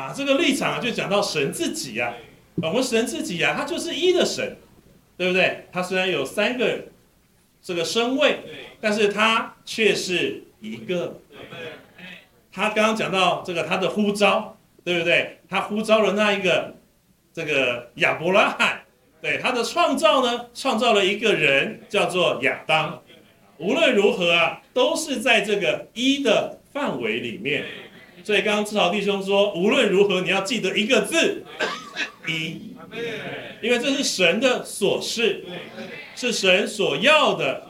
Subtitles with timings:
[0.00, 2.14] 啊，这个立场啊，就讲到神自己呀、
[2.62, 4.56] 啊，我们神自己呀、啊，他就是一的神，
[5.18, 5.66] 对不对？
[5.70, 6.86] 他虽然有三个
[7.60, 8.38] 这个身位，
[8.80, 11.20] 但是他却是一个。
[12.52, 15.38] 他刚刚讲到这个他的呼召，对不对？
[15.48, 16.74] 他呼召了那一个
[17.32, 18.80] 这个亚伯拉罕，
[19.20, 23.02] 对他的创造呢，创造了一个人叫做亚当。
[23.58, 27.64] 无论如何啊，都是在这个一的范围里面。
[28.22, 31.44] 所以刚刚志豪弟兄说，无论如何你要记得一个字，
[32.28, 32.74] 一，
[33.62, 35.44] 因为这是神的所示，
[36.14, 37.66] 是神所要的，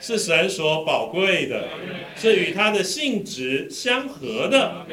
[0.00, 1.68] 是神所宝贵的，
[2.16, 4.86] 是与他的性质相合的。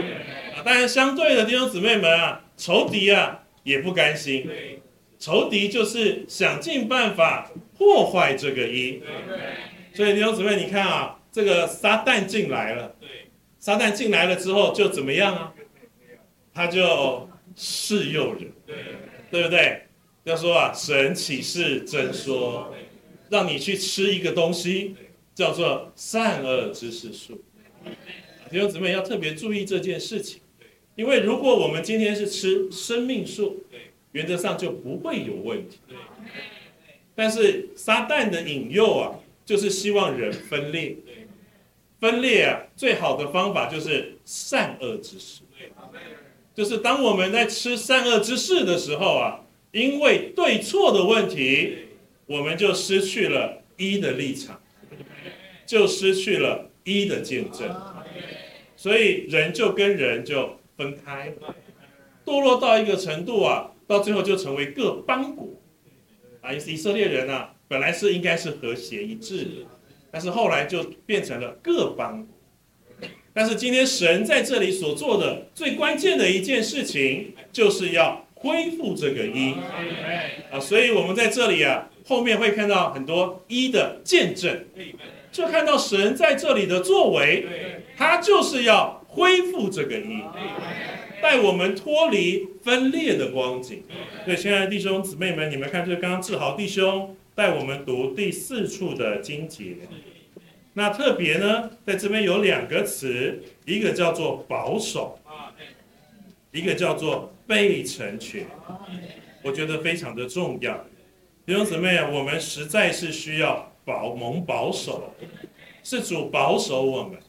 [0.65, 4.49] 当然相对的弟兄姊妹们啊，仇敌啊也不甘心，
[5.19, 9.01] 仇敌就是想尽办法破坏这个一。
[9.93, 12.95] 所以弟兄姊妹，你看啊，这个撒旦进来了。
[13.59, 15.53] 撒旦进来了之后就怎么样啊？
[16.53, 18.51] 他就试诱人，
[19.29, 19.83] 对不对？
[20.23, 22.73] 要说啊，神启示真说，
[23.29, 24.95] 让你去吃一个东西，
[25.35, 27.41] 叫做善恶知识树。
[28.49, 30.41] 弟兄姊妹要特别注意这件事情，
[30.95, 33.63] 因为如果我们今天是吃生命树，
[34.13, 35.79] 原则上就不会有问题。
[37.15, 40.95] 但是撒旦的引诱啊，就是希望人分裂。
[41.99, 45.41] 分裂啊，最好的方法就是善恶之事。
[46.55, 51.77] 就是当我们在吃善恶之事的时候啊，因为对错的问题，
[52.25, 54.61] 我们就失去了一的立场，
[55.65, 57.73] 就失去了一的见证，
[58.75, 61.33] 所以人就跟人就分开，
[62.25, 65.47] 堕落到一个程度啊，到最后就成为各邦国
[66.41, 69.51] 啊，以色列人啊，本来是应该是和谐一致的。
[70.11, 72.27] 但是后来就变成了各邦，
[73.33, 79.53] 但是今天神在这里所做的最关键的一件事情，就是要恢复这个一。
[80.51, 84.65] 啊，所以我们在这里啊，后面会看到很多一的见证，
[85.31, 87.45] 就看到神在这里的作为，
[87.95, 90.23] 他就是要恢复这个一，
[91.21, 93.83] 带我们脱离分裂的光景。
[94.25, 97.15] 对，亲爱的弟兄姊妹们，你们看，这刚刚志豪弟兄。
[97.39, 99.77] 带我们读第四处的经节，
[100.73, 105.17] 那特别呢，在这边有两个词，一个叫做保守，
[106.51, 108.45] 一个叫做被成全，
[109.41, 110.85] 我觉得非常的重要。
[111.45, 115.13] 弟兄姊妹啊，我们实在是需要保蒙保守，
[115.81, 117.19] 是主保守我们，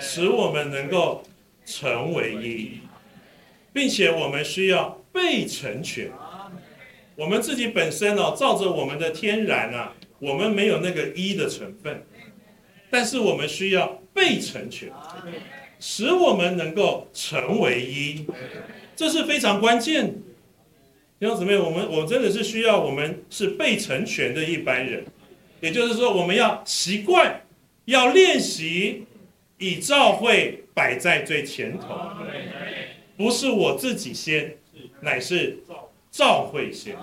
[0.00, 1.22] 使我们能够
[1.64, 2.80] 成为一，
[3.72, 6.10] 并且我们需要被成全。
[7.16, 12.04] 我们自己本身哦，照着我们的天然啊，我们没有那个一的成分，
[12.90, 14.90] 但是我们需要被成全，
[15.78, 18.26] 使我们能够成为一，
[18.96, 20.14] 这是非常关键。
[21.20, 25.04] 弟兄姊妹，我们我真的是需要我们是被成全的一般人，
[25.60, 27.42] 也就是说，我们要习惯，
[27.84, 29.04] 要练习，
[29.58, 32.10] 以照会摆在最前头，
[33.16, 34.56] 不是我自己先，
[35.00, 35.60] 乃是。
[36.14, 36.96] 召会先，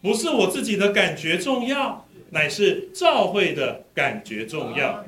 [0.00, 5.04] 不是我自己的感觉重要，乃是召会的感觉重要。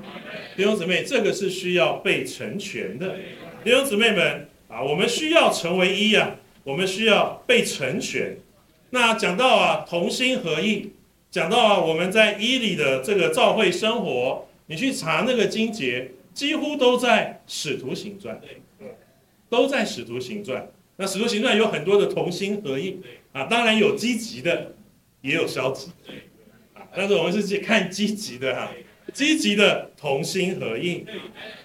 [0.56, 3.16] 弟兄姊妹，这个是需要被成全的。
[3.64, 8.36] 弟兄姊妹们啊，我们需要成为一啊，我们需要被成全。
[8.90, 10.92] 那讲到啊，同心合意，
[11.32, 18.40] 讲到啊，我们在一里的这个召会生活，你去查那个经节，几乎都在使徒行传，
[19.50, 20.68] 都在使徒行传。
[20.96, 23.00] 那使徒行传有很多的同心合意
[23.32, 24.76] 啊，当然有积极的，
[25.22, 25.90] 也有消极
[26.72, 26.86] 啊。
[26.94, 28.70] 但是我们是看积极的哈，
[29.12, 31.04] 积极的同心合意。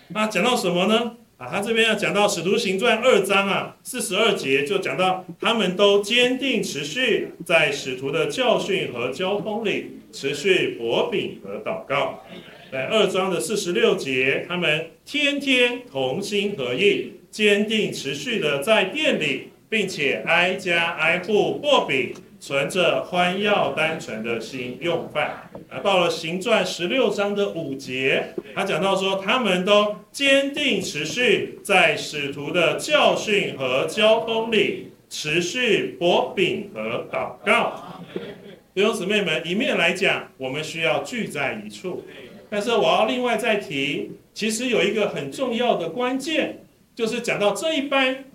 [0.07, 1.16] 那讲到什么呢？
[1.38, 12.25] 啊，他这边要讲到使徒行传二章啊，四十二节就讲到他们都坚定持续在使徒的教训和交通里持续薄饼和祷告。
[12.72, 17.14] 在二章的四十六节，他们天天同心合意。
[17.31, 25.49] 坚定持续的在店里，并且挨家挨户破饼，存着欢耀单纯的心用饭。
[25.70, 38.02] 啊，到了行传十六章的五节，他讲到说，他们都坚定持续在使徒的教训和交通里持续薄饼和祷告。
[38.73, 42.03] 弟兄姊妹们，一面来讲，我们需要聚在一处，
[42.49, 46.61] 但是我要另外再提，其实有一个很重要的关键。
[46.99, 48.25] 就是讲到这一班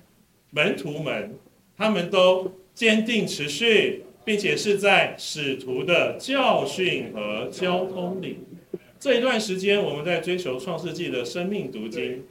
[0.48, 1.36] 门徒们，
[1.76, 8.38] 他们都坚定持续，并且是在使徒的教训和交通里。
[8.98, 12.24] 这一段时间，我们在追求创世纪的生命读经，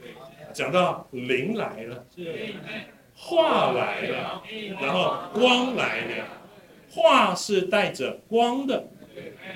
[0.52, 2.04] 讲到灵来了，
[3.14, 4.42] 话来了，
[4.82, 6.24] 然后光来了，
[6.90, 8.88] 话是带着光的。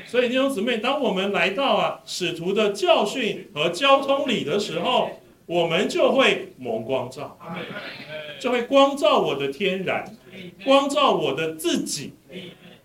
[0.06, 5.10] 所以弟兄姊妹，当我们来到啊使徒的教训和交通里的时候，
[5.48, 7.38] 我们就会蒙光照，
[8.38, 10.04] 就会光照我的天然，
[10.62, 12.12] 光照我的自己，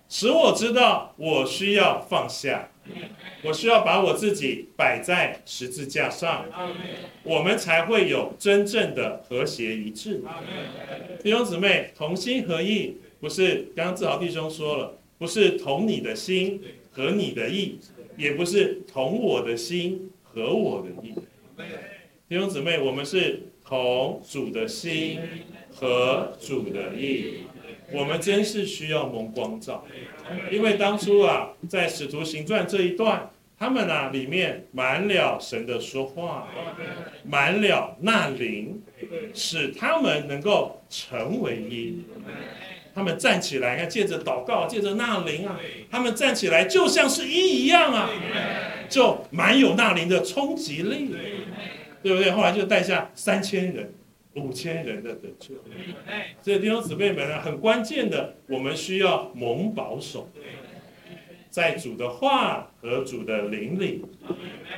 [0.08, 2.70] 使我知道我需要放下，
[3.44, 6.46] 我需要把我自己摆在十字架上，
[7.24, 10.24] 我们才会有真正的和谐一致。
[11.22, 16.62] 弟兄姊妹，同心合意，不是刚刚志豪弟兄说了，不是同你的心
[16.94, 17.78] 和你的意，
[18.16, 21.14] 也不是同我的心和我的意。
[22.34, 25.20] 弟兄姊妹，我们是同主的心
[25.72, 27.44] 和主的意，
[27.92, 29.86] 我们真是需要蒙光照，
[30.52, 36.48] 因为当初啊，在使徒行传这一段，他们啊里面满了神的说话，
[37.24, 38.82] 满了那灵，
[39.36, 42.02] 使他们能够成为一。
[42.96, 45.60] 他们站起来，看借着祷告，借着那灵啊，
[45.92, 48.10] 他们站起来就像是一一样啊，
[48.90, 51.14] 就蛮有那灵的冲击力。
[52.04, 52.30] 对不对？
[52.32, 53.94] 后来就带下三千人、
[54.36, 55.56] 五千人的得救。
[56.42, 60.30] 所以弟兄姊妹们呢，很关键的，我们需要蒙保守，
[61.50, 64.04] 在主的话和主的灵里，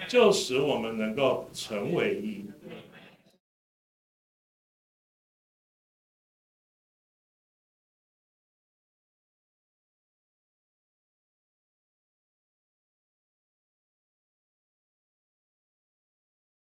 [0.08, 2.46] 就使我们能够成为一。